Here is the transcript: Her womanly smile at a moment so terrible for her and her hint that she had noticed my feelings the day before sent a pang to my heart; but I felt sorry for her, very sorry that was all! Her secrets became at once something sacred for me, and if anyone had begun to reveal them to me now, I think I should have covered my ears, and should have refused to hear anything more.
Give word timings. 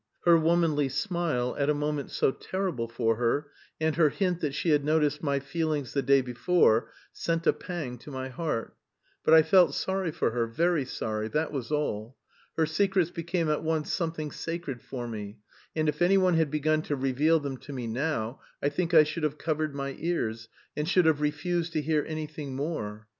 Her 0.25 0.35
womanly 0.35 0.89
smile 0.89 1.55
at 1.59 1.69
a 1.69 1.75
moment 1.75 2.09
so 2.09 2.31
terrible 2.31 2.87
for 2.87 3.17
her 3.17 3.51
and 3.79 3.95
her 3.97 4.09
hint 4.09 4.39
that 4.39 4.55
she 4.55 4.71
had 4.71 4.83
noticed 4.83 5.21
my 5.21 5.39
feelings 5.39 5.93
the 5.93 6.01
day 6.01 6.21
before 6.21 6.91
sent 7.13 7.45
a 7.45 7.53
pang 7.53 7.99
to 7.99 8.09
my 8.09 8.27
heart; 8.27 8.75
but 9.23 9.35
I 9.35 9.43
felt 9.43 9.75
sorry 9.75 10.09
for 10.09 10.31
her, 10.31 10.47
very 10.47 10.85
sorry 10.85 11.27
that 11.27 11.51
was 11.51 11.71
all! 11.71 12.17
Her 12.57 12.65
secrets 12.65 13.11
became 13.11 13.47
at 13.47 13.61
once 13.63 13.93
something 13.93 14.31
sacred 14.31 14.81
for 14.81 15.07
me, 15.07 15.37
and 15.75 15.87
if 15.87 16.01
anyone 16.01 16.33
had 16.33 16.49
begun 16.49 16.81
to 16.81 16.95
reveal 16.95 17.39
them 17.39 17.57
to 17.57 17.71
me 17.71 17.85
now, 17.85 18.39
I 18.59 18.69
think 18.69 18.95
I 18.95 19.03
should 19.03 19.21
have 19.21 19.37
covered 19.37 19.75
my 19.75 19.95
ears, 19.99 20.49
and 20.75 20.89
should 20.89 21.05
have 21.05 21.21
refused 21.21 21.73
to 21.73 21.81
hear 21.83 22.03
anything 22.07 22.55
more. 22.55 23.05